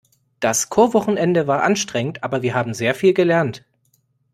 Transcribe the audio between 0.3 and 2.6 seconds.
Das Chorwochenende war anstrengend, aber wir